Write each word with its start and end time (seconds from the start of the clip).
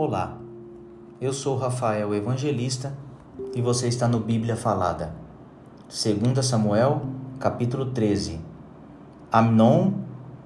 Olá, 0.00 0.38
eu 1.20 1.32
sou 1.32 1.56
Rafael 1.56 2.14
Evangelista 2.14 2.96
e 3.52 3.60
você 3.60 3.88
está 3.88 4.06
no 4.06 4.20
Bíblia 4.20 4.54
Falada. 4.54 5.12
2 5.88 6.46
Samuel, 6.46 7.02
capítulo 7.40 7.86
13. 7.86 8.38
Amnon 9.32 9.94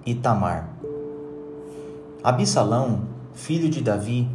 e 0.07 0.15
Tamar. 0.15 0.71
Absalão, 2.25 3.03
filho 3.35 3.69
de 3.69 3.83
Davi, 3.83 4.27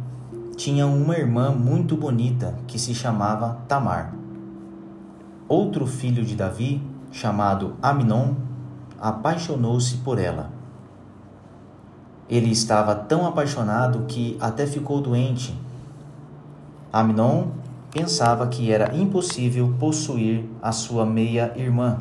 tinha 0.56 0.86
uma 0.86 1.16
irmã 1.16 1.50
muito 1.50 1.96
bonita 1.96 2.56
que 2.68 2.78
se 2.78 2.94
chamava 2.94 3.58
Tamar. 3.66 4.14
Outro 5.48 5.84
filho 5.84 6.24
de 6.24 6.36
Davi, 6.36 6.80
chamado 7.10 7.74
Amnon, 7.82 8.36
apaixonou-se 9.00 9.96
por 9.96 10.20
ela. 10.20 10.57
Ele 12.28 12.50
estava 12.50 12.94
tão 12.94 13.26
apaixonado 13.26 14.04
que 14.06 14.36
até 14.40 14.66
ficou 14.66 15.00
doente. 15.00 15.58
Amnon 16.92 17.48
pensava 17.90 18.46
que 18.46 18.70
era 18.70 18.94
impossível 18.94 19.74
possuir 19.78 20.44
a 20.60 20.72
sua 20.72 21.06
meia-irmã. 21.06 21.98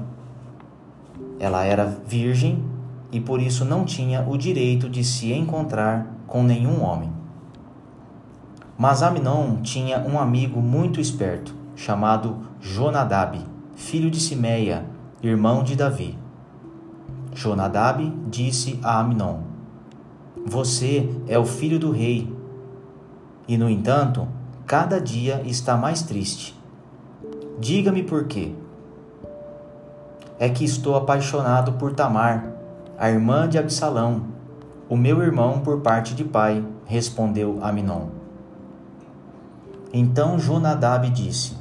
Ela 1.40 1.64
era 1.64 1.86
virgem 2.06 2.64
e 3.12 3.22
por 3.22 3.42
isso 3.42 3.64
não 3.64 3.86
tinha 3.86 4.28
o 4.28 4.38
direito 4.38 4.90
de 4.90 5.04
se 5.04 5.32
encontrar 5.32 6.08
com 6.28 6.44
nenhum 6.44 6.84
homem. 6.84 7.12
Mas 8.78 9.02
Amnon 9.02 9.62
tinha 9.62 10.00
um 10.00 10.20
amigo 10.20 10.62
muito 10.62 11.00
esperto, 11.00 11.56
chamado 11.76 12.38
Jonadab, 12.62 13.40
filho 13.76 14.12
de 14.12 14.20
Simeia, 14.20 14.86
irmão 15.24 15.64
de 15.64 15.76
Davi. 15.76 16.18
Jonadab 17.34 18.14
disse 18.28 18.80
a 18.84 19.00
Amnon: 19.00 19.47
Você 20.50 21.10
é 21.28 21.38
o 21.38 21.44
filho 21.44 21.78
do 21.78 21.92
rei. 21.92 22.34
E, 23.50 23.58
no 23.58 23.70
entanto, 23.70 24.26
cada 24.66 24.98
dia 24.98 25.42
está 25.46 25.76
mais 25.76 26.04
triste. 26.04 26.58
Diga-me 27.60 28.02
por 28.02 28.24
quê. 28.28 28.54
É 30.40 30.48
que 30.48 30.64
estou 30.64 30.96
apaixonado 30.96 31.74
por 31.74 31.92
Tamar, 31.92 32.50
a 32.98 33.10
irmã 33.10 33.50
de 33.50 33.58
Absalão, 33.58 34.28
o 34.88 34.96
meu 34.96 35.22
irmão 35.22 35.60
por 35.60 35.82
parte 35.82 36.16
de 36.16 36.24
pai, 36.24 36.64
respondeu 36.86 37.60
Aminon. 37.62 38.08
Então 39.92 40.40
Jonadab 40.40 41.10
disse: 41.10 41.58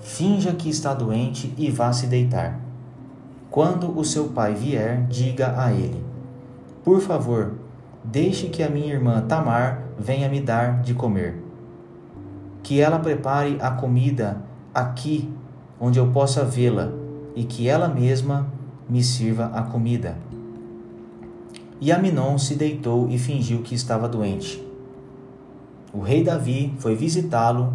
Finja 0.00 0.52
que 0.52 0.68
está 0.68 0.92
doente 0.92 1.54
e 1.56 1.70
vá 1.70 1.92
se 1.92 2.08
deitar. 2.08 2.58
Quando 3.52 3.96
o 3.96 4.04
seu 4.04 4.30
pai 4.30 4.52
vier, 4.52 5.06
diga 5.06 5.54
a 5.56 5.72
ele: 5.72 6.04
Por 6.82 7.00
favor, 7.00 7.63
deixe 8.04 8.48
que 8.48 8.62
a 8.62 8.68
minha 8.68 8.92
irmã 8.92 9.22
Tamar 9.22 9.82
venha 9.98 10.28
me 10.28 10.40
dar 10.40 10.82
de 10.82 10.94
comer. 10.94 11.42
Que 12.62 12.80
ela 12.80 12.98
prepare 12.98 13.58
a 13.60 13.70
comida 13.70 14.42
aqui, 14.74 15.32
onde 15.80 15.98
eu 15.98 16.08
possa 16.08 16.44
vê-la, 16.44 16.92
e 17.34 17.44
que 17.44 17.68
ela 17.68 17.88
mesma 17.88 18.46
me 18.88 19.02
sirva 19.02 19.46
a 19.46 19.62
comida. 19.62 20.16
E 21.80 21.90
Aminon 21.90 22.38
se 22.38 22.54
deitou 22.54 23.08
e 23.08 23.18
fingiu 23.18 23.62
que 23.62 23.74
estava 23.74 24.08
doente. 24.08 24.62
O 25.92 26.00
rei 26.00 26.22
Davi 26.22 26.74
foi 26.78 26.94
visitá-lo 26.94 27.74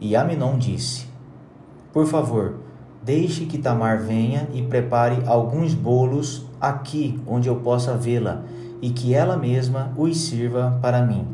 e 0.00 0.14
Aminon 0.14 0.58
disse: 0.58 1.06
Por 1.92 2.06
favor, 2.06 2.56
Deixe 3.06 3.46
que 3.46 3.56
Tamar 3.56 4.00
venha 4.00 4.48
e 4.52 4.62
prepare 4.62 5.22
alguns 5.28 5.72
bolos 5.74 6.44
aqui 6.60 7.20
onde 7.24 7.48
eu 7.48 7.54
possa 7.54 7.96
vê-la 7.96 8.42
e 8.80 8.90
que 8.90 9.14
ela 9.14 9.36
mesma 9.36 9.92
os 9.96 10.16
sirva 10.18 10.78
para 10.80 11.02
mim. 11.02 11.26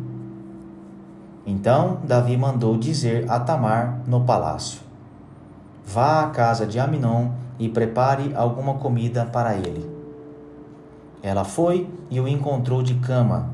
Então 1.47 1.99
Davi 2.05 2.37
mandou 2.37 2.77
dizer 2.77 3.29
a 3.29 3.41
Tamar 3.41 4.01
no 4.07 4.23
palácio: 4.23 4.81
Vá 5.85 6.23
à 6.23 6.31
casa 6.31 6.67
de 6.67 6.79
Aminon 6.79 7.31
e 7.59 7.69
prepare 7.69 8.33
alguma 8.35 8.75
comida 8.75 9.25
para 9.25 9.57
ele. 9.57 9.91
Ela 11.23 11.45
foi 11.45 11.89
e 12.11 12.21
o 12.21 12.27
encontrou 12.27 12.83
de 12.83 12.95
cama. 12.95 13.51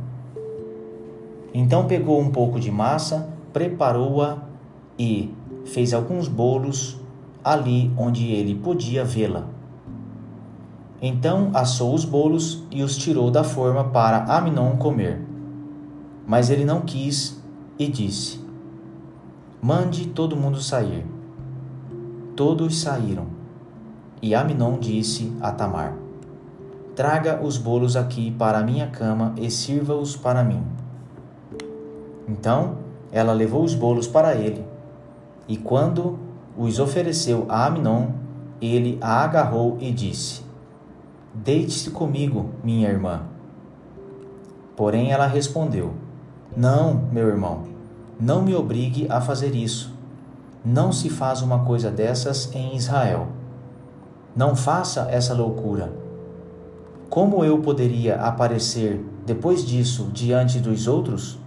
Então 1.53 1.87
pegou 1.87 2.21
um 2.21 2.31
pouco 2.31 2.61
de 2.61 2.71
massa, 2.71 3.29
preparou-a 3.53 4.39
e 4.99 5.35
fez 5.65 5.93
alguns 5.93 6.29
bolos 6.29 6.99
ali 7.45 7.91
onde 7.97 8.31
ele 8.33 8.55
podia 8.55 9.05
vê-la. 9.05 9.58
Então 11.01 11.51
assou 11.55 11.95
os 11.95 12.05
bolos 12.05 12.65
e 12.73 12.83
os 12.83 12.97
tirou 12.97 13.31
da 13.31 13.45
forma 13.45 13.85
para 13.85 14.25
Aminon 14.25 14.77
comer. 14.77 15.25
Mas 16.27 16.51
ele 16.51 16.65
não 16.65 16.81
quis 16.81 17.41
e 17.79 17.87
disse: 17.87 18.41
Mande 19.63 20.09
todo 20.09 20.37
mundo 20.37 20.61
sair. 20.61 21.07
Todos 22.35 22.81
saíram. 22.81 23.27
E 24.21 24.35
Aminon 24.35 24.79
disse 24.81 25.33
a 25.41 25.53
Tamar: 25.53 25.95
Traga 26.97 27.41
os 27.45 27.57
bolos 27.57 27.97
aqui 27.97 28.33
para 28.33 28.59
a 28.59 28.65
minha 28.65 28.89
cama 28.89 29.33
e 29.37 29.49
sirva-os 29.49 30.17
para 30.17 30.43
mim. 30.43 30.63
Então 32.27 32.79
ela 33.13 33.33
levou 33.33 33.63
os 33.63 33.75
bolos 33.75 34.09
para 34.09 34.35
ele. 34.35 34.65
E 35.47 35.57
quando 35.57 36.19
os 36.57 36.81
ofereceu 36.81 37.47
a 37.49 37.67
Aminon, 37.67 38.09
ele 38.61 38.99
a 39.01 39.23
agarrou 39.23 39.79
e 39.81 39.93
disse: 39.93 40.48
Deite-se 41.35 41.91
comigo, 41.91 42.51
minha 42.63 42.89
irmã. 42.89 43.23
Porém 44.77 45.13
ela 45.13 45.27
respondeu: 45.27 45.93
Não, 46.57 46.95
meu 47.13 47.29
irmão, 47.29 47.65
não 48.19 48.43
me 48.43 48.55
obrigue 48.55 49.07
a 49.11 49.21
fazer 49.21 49.55
isso. 49.55 49.95
Não 50.65 50.93
se 50.93 51.09
faz 51.09 51.43
uma 51.43 51.65
coisa 51.65 51.91
dessas 51.91 52.55
em 52.55 52.77
Israel. 52.77 53.29
Não 54.35 54.55
faça 54.57 55.09
essa 55.11 55.35
loucura. 55.35 55.93
Como 57.09 57.45
eu 57.45 57.59
poderia 57.61 58.17
aparecer 58.17 59.05
depois 59.25 59.65
disso 59.65 60.11
diante 60.13 60.59
dos 60.59 60.87
outros? 60.87 61.39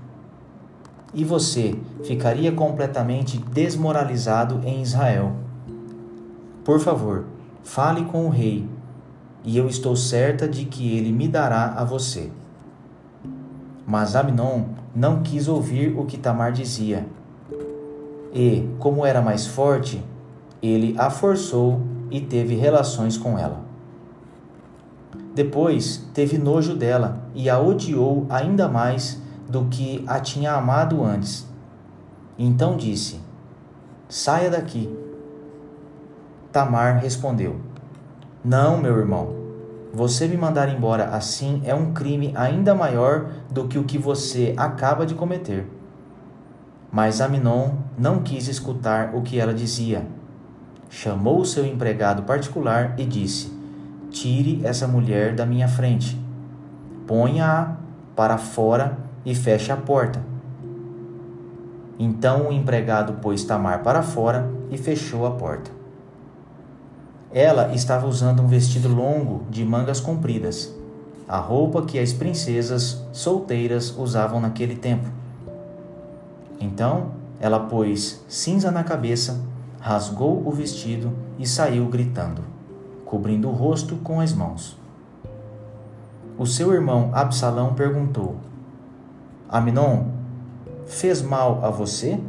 e 1.14 1.24
você 1.24 1.76
ficaria 2.04 2.52
completamente 2.52 3.38
desmoralizado 3.38 4.62
em 4.64 4.82
Israel. 4.82 5.34
Por 6.64 6.80
favor, 6.80 7.26
fale 7.64 8.06
com 8.06 8.26
o 8.26 8.30
rei, 8.30 8.68
e 9.44 9.58
eu 9.58 9.68
estou 9.68 9.96
certa 9.96 10.48
de 10.48 10.66
que 10.66 10.98
ele 10.98 11.12
me 11.12 11.28
dará 11.28 11.74
a 11.76 11.84
você. 11.84 12.30
Mas 13.86 14.16
Amnon 14.16 14.66
não 14.96 15.22
quis 15.22 15.48
ouvir 15.48 15.98
o 15.98 16.06
que 16.06 16.18
Tamar 16.18 16.52
dizia. 16.52 17.06
E, 18.34 18.68
como 18.80 19.06
era 19.06 19.22
mais 19.22 19.48
forte, 19.48 20.04
ele 20.62 20.96
a 20.98 21.10
forçou 21.10 21.82
e 22.10 22.22
teve 22.22 22.56
relações 22.56 23.18
com 23.18 23.38
ela. 23.38 23.60
Depois 25.34 26.06
teve 26.14 26.38
nojo 26.38 26.76
dela 26.76 27.24
e 27.34 27.50
a 27.50 27.60
odiou 27.60 28.26
ainda 28.30 28.68
mais 28.68 29.22
do 29.50 29.66
que 29.66 30.04
a 30.08 30.20
tinha 30.20 30.54
amado 30.54 31.04
antes. 31.04 31.48
Então 32.38 32.78
disse: 32.78 33.20
Saia 34.08 34.50
daqui. 34.50 34.94
Tamar 36.52 37.00
respondeu: 37.00 37.71
Não, 38.44 38.76
meu 38.76 38.98
irmão. 38.98 39.36
Você 39.94 40.28
me 40.28 40.36
mandar 40.36 40.68
embora 40.68 41.10
assim 41.10 41.62
é 41.64 41.76
um 41.76 41.94
crime 41.94 42.32
ainda 42.34 42.74
maior 42.74 43.30
do 43.52 43.68
que 43.68 43.78
o 43.78 43.84
que 43.84 44.00
você 44.00 44.56
acaba 44.58 45.06
de 45.06 45.14
cometer. 45.14 45.68
Mas 46.92 47.22
Aminon 47.22 47.74
não 47.96 48.24
quis 48.24 48.48
escutar 48.48 49.14
o 49.14 49.22
que 49.22 49.40
ela 49.40 49.54
dizia. 49.54 50.08
Chamou 50.90 51.42
o 51.42 51.46
seu 51.46 51.66
empregado 51.66 52.24
particular 52.24 52.96
e 52.98 53.06
disse: 53.06 53.56
Tire 54.10 54.66
essa 54.66 54.88
mulher 54.88 55.36
da 55.36 55.46
minha 55.46 55.68
frente. 55.68 56.20
Ponha-a 57.06 57.76
para 58.16 58.40
fora 58.40 58.98
e 59.24 59.36
feche 59.36 59.72
a 59.72 59.78
porta. 59.78 60.20
Então 62.00 62.48
o 62.48 62.52
empregado 62.52 63.14
pôs 63.22 63.44
Tamar 63.44 63.84
para 63.84 64.02
fora 64.02 64.50
e 64.72 64.78
fechou 64.80 65.28
a 65.28 65.32
porta. 65.32 65.81
Ela 67.34 67.74
estava 67.74 68.08
usando 68.08 68.42
um 68.42 68.48
vestido 68.48 68.90
longo 68.90 69.44
de 69.50 69.64
mangas 69.64 70.02
compridas, 70.02 70.74
a 71.28 71.38
roupa 71.38 71.84
que 71.84 71.98
as 71.98 72.12
princesas 72.12 73.02
solteiras 73.14 73.96
usavam 73.98 74.42
naquele 74.42 74.76
tempo. 74.76 75.08
Então 76.60 77.12
ela 77.40 77.60
pôs 77.60 78.22
cinza 78.28 78.70
na 78.70 78.84
cabeça, 78.84 79.40
rasgou 79.80 80.46
o 80.46 80.52
vestido 80.52 81.12
e 81.40 81.48
saiu 81.48 81.88
gritando, 81.88 82.44
cobrindo 83.06 83.48
o 83.48 83.54
rosto 83.54 83.96
com 83.98 84.20
as 84.20 84.34
mãos. 84.34 84.78
O 86.38 86.46
seu 86.46 86.74
irmão 86.74 87.12
Absalão 87.14 87.74
perguntou: 87.74 88.36
Aminon, 89.48 90.08
fez 90.86 91.22
mal 91.22 91.64
a 91.64 91.70
você? 91.70 92.20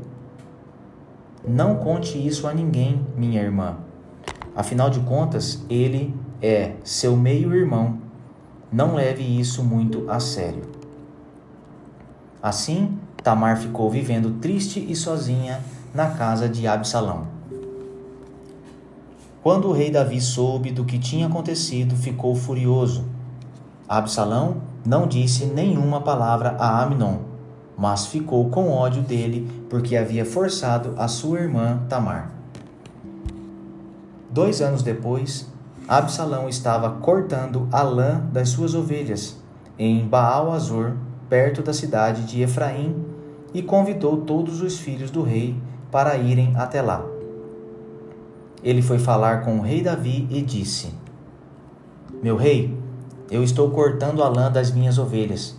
Não 1.46 1.75
conte 1.75 2.25
isso 2.25 2.46
a 2.46 2.55
ninguém, 2.55 3.05
minha 3.16 3.43
irmã. 3.43 3.76
Afinal 4.54 4.90
de 4.90 5.00
contas, 5.00 5.64
ele 5.69 6.14
é 6.40 6.72
seu 6.84 7.16
meio-irmão. 7.16 7.99
Não 8.70 8.94
leve 8.94 9.22
isso 9.22 9.62
muito 9.62 10.10
a 10.10 10.20
sério. 10.20 10.62
Assim, 12.43 12.99
Tamar 13.22 13.56
ficou 13.56 13.88
vivendo 13.90 14.40
triste 14.40 14.84
e 14.88 14.96
sozinha 14.96 15.60
na 15.94 16.10
casa 16.10 16.49
de 16.49 16.66
Absalão. 16.66 17.26
Quando 19.43 19.69
o 19.69 19.72
rei 19.72 19.90
Davi 19.90 20.20
soube 20.20 20.70
do 20.70 20.84
que 20.84 20.98
tinha 20.98 21.26
acontecido, 21.26 21.96
ficou 21.96 22.34
furioso. 22.34 23.05
Absalão 23.88 24.58
não 24.84 25.06
disse 25.06 25.46
nenhuma 25.46 26.00
palavra 26.00 26.56
a 26.58 26.82
Amnon, 26.82 27.19
mas 27.76 28.06
ficou 28.06 28.48
com 28.50 28.70
ódio 28.70 29.02
dele 29.02 29.50
porque 29.69 29.96
havia 29.96 30.25
forçado 30.25 30.94
a 30.96 31.08
sua 31.08 31.40
irmã 31.40 31.81
Tamar. 31.88 32.41
Dois 34.32 34.61
anos 34.61 34.82
depois, 34.82 35.49
Absalão 35.87 36.49
estava 36.49 36.90
cortando 36.90 37.69
a 37.70 37.82
lã 37.82 38.20
das 38.32 38.49
suas 38.49 38.75
ovelhas 38.75 39.37
em 39.79 40.06
Baal-Azor, 40.06 40.94
perto 41.29 41.62
da 41.62 41.73
cidade 41.73 42.25
de 42.25 42.43
Efraim, 42.43 43.05
e 43.55 43.62
convidou 43.62 44.23
todos 44.23 44.62
os 44.62 44.79
filhos 44.79 45.11
do 45.11 45.23
rei 45.23 45.56
para 45.90 46.17
irem 46.17 46.56
até 46.56 46.81
lá 46.81 47.12
ele 48.62 48.81
foi 48.81 48.99
falar 48.99 49.43
com 49.43 49.58
o 49.58 49.62
rei 49.62 49.82
Davi 49.82 50.26
e 50.31 50.40
disse: 50.40 50.94
Meu 52.23 52.37
rei, 52.37 52.76
eu 53.31 53.43
estou 53.43 53.70
cortando 53.70 54.23
a 54.23 54.29
lã 54.29 54.50
das 54.50 54.70
minhas 54.70 54.99
ovelhas. 54.99 55.56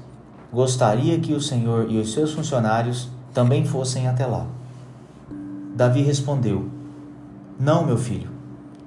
Gostaria 0.52 1.20
que 1.20 1.34
o 1.34 1.42
senhor 1.42 1.90
e 1.90 2.00
os 2.00 2.14
seus 2.14 2.32
funcionários 2.32 3.10
também 3.34 3.66
fossem 3.66 4.08
até 4.08 4.26
lá. 4.26 4.48
Davi 5.76 6.02
respondeu: 6.02 6.70
Não, 7.60 7.86
meu 7.86 7.98
filho. 7.98 8.32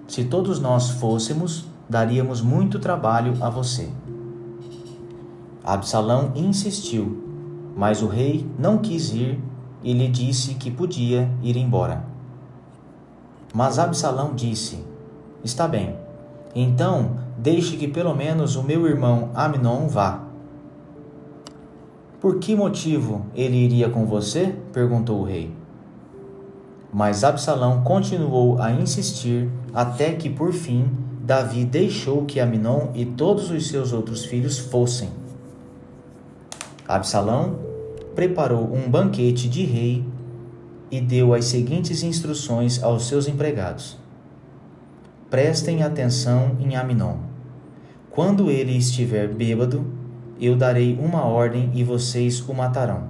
Se 0.06 0.24
todos 0.24 0.60
nós 0.60 0.90
fôssemos, 0.90 1.66
daríamos 1.88 2.40
muito 2.40 2.78
trabalho 2.78 3.34
a 3.40 3.50
você. 3.50 3.90
Absalão 5.64 6.30
insistiu, 6.36 7.24
mas 7.76 8.02
o 8.02 8.06
rei 8.06 8.48
não 8.58 8.78
quis 8.78 9.12
ir 9.12 9.40
e 9.82 9.92
lhe 9.92 10.08
disse 10.08 10.54
que 10.54 10.70
podia 10.70 11.28
ir 11.42 11.56
embora. 11.56 12.04
Mas 13.52 13.78
Absalão 13.78 14.34
disse: 14.34 14.78
Está 15.42 15.66
bem, 15.66 15.96
então 16.54 17.16
deixe 17.36 17.76
que 17.76 17.88
pelo 17.88 18.14
menos 18.14 18.54
o 18.54 18.62
meu 18.62 18.86
irmão 18.86 19.30
Amnon 19.34 19.88
vá. 19.88 20.22
Por 22.20 22.38
que 22.38 22.56
motivo 22.56 23.26
ele 23.34 23.56
iria 23.56 23.90
com 23.90 24.06
você? 24.06 24.54
perguntou 24.72 25.20
o 25.20 25.24
rei. 25.24 25.52
Mas 26.92 27.24
Absalão 27.24 27.82
continuou 27.82 28.60
a 28.60 28.70
insistir 28.70 29.50
até 29.74 30.12
que, 30.12 30.30
por 30.30 30.52
fim, 30.52 30.88
Davi 31.20 31.64
deixou 31.64 32.24
que 32.24 32.38
Aminon 32.38 32.88
e 32.94 33.04
todos 33.04 33.50
os 33.50 33.68
seus 33.68 33.92
outros 33.92 34.24
filhos 34.24 34.58
fossem. 34.58 35.10
Absalão 36.86 37.58
preparou 38.14 38.72
um 38.72 38.88
banquete 38.88 39.48
de 39.48 39.64
rei 39.64 40.04
e 40.90 41.00
deu 41.00 41.34
as 41.34 41.46
seguintes 41.46 42.02
instruções 42.02 42.82
aos 42.82 43.08
seus 43.08 43.26
empregados: 43.26 43.98
Prestem 45.28 45.82
atenção 45.82 46.56
em 46.60 46.76
Aminon. 46.76 47.16
Quando 48.10 48.50
ele 48.50 48.76
estiver 48.76 49.28
bêbado, 49.28 49.84
eu 50.40 50.56
darei 50.56 50.96
uma 50.96 51.24
ordem 51.24 51.70
e 51.74 51.82
vocês 51.82 52.40
o 52.40 52.54
matarão. 52.54 53.08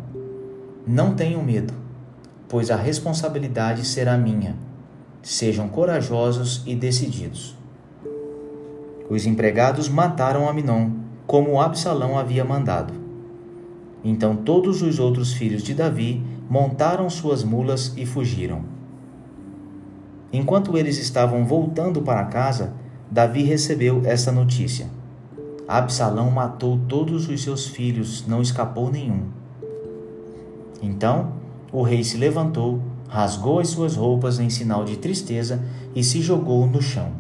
Não 0.87 1.15
tenham 1.15 1.43
medo, 1.43 1.75
pois 2.49 2.71
a 2.71 2.77
responsabilidade 2.77 3.85
será 3.85 4.17
minha. 4.17 4.57
Sejam 5.23 5.69
corajosos 5.69 6.63
e 6.67 6.75
decididos. 6.75 7.57
Os 9.09 9.27
empregados 9.27 9.89
mataram 9.89 10.49
Aminon, 10.49 10.91
como 11.27 11.61
Absalão 11.61 12.19
havia 12.19 12.45
mandado. 12.45 12.93
Então 14.05 14.37
todos 14.37 14.83
os 14.83 14.99
outros 14.99 15.33
filhos 15.33 15.63
de 15.63 15.75
Davi 15.75 16.23
montaram 16.49 17.11
suas 17.11 17.43
mulas 17.43 17.93
e 17.97 18.07
fugiram. 18.07 18.63
Enquanto 20.33 20.77
eles 20.77 20.99
estavam 20.99 21.45
voltando 21.45 22.03
para 22.03 22.25
casa, 22.27 22.73
Davi 23.11 23.43
recebeu 23.43 24.03
esta 24.05 24.31
notícia: 24.31 24.89
Absalão 25.67 26.31
matou 26.31 26.79
todos 26.89 27.29
os 27.29 27.43
seus 27.43 27.67
filhos, 27.67 28.27
não 28.27 28.43
escapou 28.43 28.91
nenhum. 28.91 29.25
Então 30.83 31.33
o 31.73 31.83
rei 31.83 32.03
se 32.05 32.17
levantou, 32.17 32.81
rasgou 33.09 33.59
as 33.59 33.69
suas 33.69 33.97
roupas 33.97 34.39
em 34.39 34.51
sinal 34.51 34.85
de 34.85 34.97
tristeza 34.97 35.63
e 35.95 36.03
se 36.03 36.21
jogou 36.21 36.67
no 36.67 36.81
chão. 36.81 37.13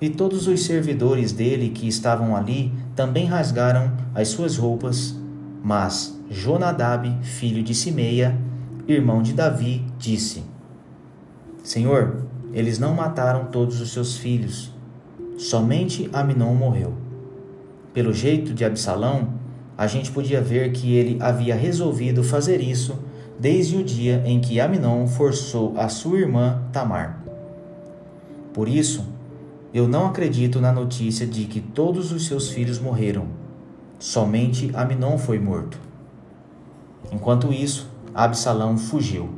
E 0.00 0.10
todos 0.10 0.48
os 0.48 0.64
servidores 0.64 1.32
dele 1.32 1.70
que 1.70 1.86
estavam 1.86 2.34
ali 2.34 2.72
também 2.96 3.26
rasgaram 3.26 3.92
as 4.14 4.28
suas 4.28 4.56
roupas, 4.56 5.16
mas 5.62 6.18
Jonadab, 6.28 7.08
filho 7.22 7.62
de 7.62 7.74
Simeia, 7.74 8.36
irmão 8.88 9.22
de 9.22 9.32
Davi, 9.32 9.84
disse: 9.98 10.42
Senhor, 11.62 12.26
eles 12.52 12.78
não 12.78 12.94
mataram 12.94 13.46
todos 13.46 13.80
os 13.80 13.92
seus 13.92 14.16
filhos, 14.16 14.72
somente 15.38 16.10
Aminon 16.12 16.54
morreu. 16.54 16.94
Pelo 17.94 18.12
jeito 18.12 18.52
de 18.52 18.64
Absalão, 18.64 19.34
a 19.82 19.88
gente 19.88 20.12
podia 20.12 20.40
ver 20.40 20.70
que 20.70 20.94
ele 20.94 21.20
havia 21.20 21.56
resolvido 21.56 22.22
fazer 22.22 22.60
isso 22.60 23.00
desde 23.36 23.76
o 23.76 23.82
dia 23.82 24.22
em 24.24 24.40
que 24.40 24.60
Aminon 24.60 25.08
forçou 25.08 25.74
a 25.76 25.88
sua 25.88 26.20
irmã 26.20 26.62
Tamar. 26.72 27.20
Por 28.54 28.68
isso, 28.68 29.04
eu 29.74 29.88
não 29.88 30.06
acredito 30.06 30.60
na 30.60 30.70
notícia 30.70 31.26
de 31.26 31.46
que 31.46 31.60
todos 31.60 32.12
os 32.12 32.28
seus 32.28 32.48
filhos 32.48 32.78
morreram. 32.78 33.26
Somente 33.98 34.70
Aminon 34.72 35.18
foi 35.18 35.40
morto. 35.40 35.76
Enquanto 37.10 37.52
isso, 37.52 37.90
Absalão 38.14 38.78
fugiu. 38.78 39.30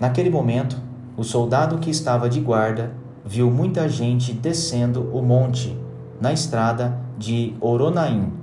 Naquele 0.00 0.30
momento, 0.30 0.78
o 1.18 1.22
soldado 1.22 1.76
que 1.76 1.90
estava 1.90 2.30
de 2.30 2.40
guarda 2.40 2.94
viu 3.26 3.50
muita 3.50 3.86
gente 3.90 4.32
descendo 4.32 5.02
o 5.14 5.20
monte 5.20 5.76
na 6.18 6.32
estrada 6.32 6.98
de 7.18 7.54
Oronaim. 7.60 8.40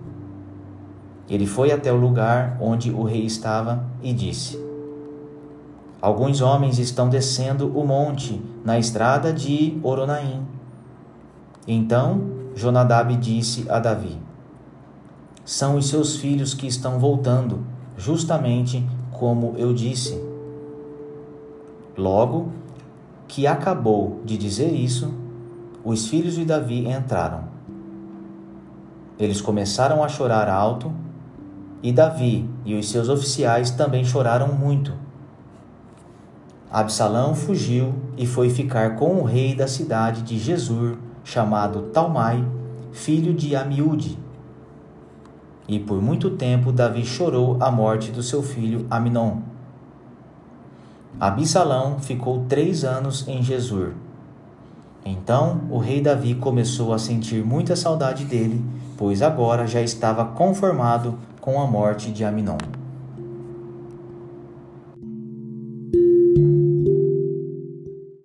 Ele 1.30 1.46
foi 1.46 1.72
até 1.72 1.92
o 1.92 1.98
lugar 1.98 2.58
onde 2.62 2.92
o 2.92 3.04
rei 3.04 3.26
estava 3.26 3.86
e 4.02 4.14
disse: 4.14 4.60
Alguns 6.02 6.42
homens 6.42 6.80
estão 6.80 7.10
descendo 7.10 7.68
o 7.78 7.86
monte 7.86 8.42
na 8.64 8.80
estrada 8.80 9.34
de 9.34 9.78
Oronaim. 9.84 10.46
Então 11.68 12.22
Jonadab 12.56 13.16
disse 13.18 13.66
a 13.70 13.80
Davi: 13.80 14.28
são 15.48 15.78
os 15.78 15.88
seus 15.88 16.18
filhos 16.18 16.54
que 16.54 16.68
estão 16.68 17.00
voltando, 17.00 17.66
justamente 17.98 18.86
como 19.14 19.54
eu 19.56 19.74
disse. 19.74 20.22
Logo 21.98 22.50
que 23.30 23.48
acabou 23.48 24.20
de 24.26 24.38
dizer 24.38 24.74
isso, 24.74 25.10
os 25.86 26.06
filhos 26.06 26.36
de 26.36 26.44
Davi 26.44 26.86
entraram. 26.86 27.46
Eles 29.18 29.40
começaram 29.40 30.04
a 30.04 30.10
chorar 30.10 30.50
alto, 30.50 30.92
e 31.82 31.92
Davi 31.92 32.50
e 32.66 32.76
os 32.76 32.90
seus 32.90 33.10
oficiais 33.10 33.72
também 33.72 34.04
choraram 34.04 34.54
muito. 34.54 34.94
Absalão 36.72 37.34
fugiu 37.34 37.94
e 38.18 38.26
foi 38.26 38.50
ficar 38.50 38.96
com 38.96 39.22
o 39.22 39.24
rei 39.24 39.56
da 39.56 39.68
cidade 39.68 40.22
de 40.22 40.38
Jesur, 40.38 40.98
chamado 41.24 41.84
Talmai, 41.94 42.44
filho 42.92 43.34
de 43.34 43.56
Amiúde 43.56 44.18
e 45.68 45.78
por 45.80 46.02
muito 46.02 46.32
tempo 46.32 46.72
Davi 46.72 47.06
chorou 47.06 47.58
a 47.60 47.70
morte 47.70 48.10
do 48.12 48.24
seu 48.24 48.42
filho 48.42 48.88
Aminon. 48.90 49.40
Absalão 51.20 52.00
ficou 52.00 52.46
três 52.48 52.84
anos 52.84 53.28
em 53.28 53.44
Jesur. 53.44 53.94
Então 55.04 55.62
o 55.70 55.78
rei 55.78 56.00
Davi 56.00 56.36
começou 56.36 56.94
a 56.94 57.00
sentir 57.00 57.44
muita 57.44 57.76
saudade 57.76 58.24
dele, 58.24 58.64
pois 58.98 59.22
agora 59.22 59.68
já 59.68 59.82
estava 59.82 60.24
conformado 60.24 61.18
com 61.48 61.62
a 61.62 61.66
morte 61.66 62.12
de 62.12 62.26
Aminon. 62.26 62.77